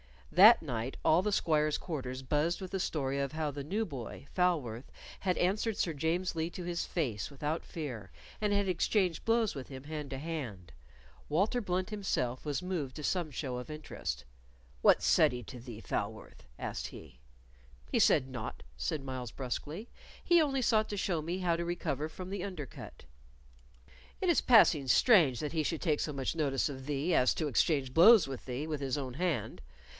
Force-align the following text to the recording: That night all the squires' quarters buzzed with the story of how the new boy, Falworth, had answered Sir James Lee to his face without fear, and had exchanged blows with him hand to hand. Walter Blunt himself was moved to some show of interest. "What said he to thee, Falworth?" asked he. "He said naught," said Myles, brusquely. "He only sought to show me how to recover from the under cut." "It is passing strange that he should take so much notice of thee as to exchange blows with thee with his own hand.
That 0.31 0.63
night 0.63 0.95
all 1.05 1.21
the 1.21 1.33
squires' 1.33 1.77
quarters 1.77 2.23
buzzed 2.23 2.59
with 2.61 2.71
the 2.71 2.79
story 2.79 3.19
of 3.19 3.33
how 3.33 3.51
the 3.51 3.65
new 3.65 3.85
boy, 3.85 4.25
Falworth, 4.33 4.89
had 5.19 5.37
answered 5.37 5.77
Sir 5.77 5.93
James 5.93 6.35
Lee 6.35 6.49
to 6.51 6.63
his 6.63 6.85
face 6.85 7.29
without 7.29 7.65
fear, 7.65 8.11
and 8.39 8.51
had 8.53 8.67
exchanged 8.69 9.25
blows 9.25 9.53
with 9.53 9.67
him 9.67 9.83
hand 9.83 10.09
to 10.09 10.17
hand. 10.17 10.71
Walter 11.29 11.59
Blunt 11.61 11.89
himself 11.91 12.45
was 12.45 12.63
moved 12.63 12.95
to 12.95 13.03
some 13.03 13.29
show 13.29 13.57
of 13.57 13.69
interest. 13.69 14.23
"What 14.81 15.03
said 15.03 15.33
he 15.33 15.43
to 15.43 15.59
thee, 15.59 15.81
Falworth?" 15.81 16.47
asked 16.57 16.87
he. 16.87 17.19
"He 17.91 17.99
said 17.99 18.27
naught," 18.29 18.63
said 18.77 19.03
Myles, 19.03 19.31
brusquely. 19.31 19.89
"He 20.23 20.41
only 20.41 20.61
sought 20.63 20.87
to 20.89 20.97
show 20.97 21.21
me 21.21 21.39
how 21.39 21.57
to 21.57 21.65
recover 21.65 22.09
from 22.09 22.29
the 22.31 22.43
under 22.43 22.65
cut." 22.65 23.03
"It 24.21 24.29
is 24.29 24.41
passing 24.41 24.87
strange 24.87 25.41
that 25.41 25.51
he 25.53 25.61
should 25.61 25.81
take 25.81 25.99
so 25.99 26.13
much 26.13 26.35
notice 26.35 26.69
of 26.69 26.85
thee 26.87 27.13
as 27.13 27.35
to 27.35 27.47
exchange 27.47 27.93
blows 27.93 28.27
with 28.27 28.45
thee 28.45 28.65
with 28.65 28.79
his 28.79 28.97
own 28.97 29.15
hand. 29.15 29.61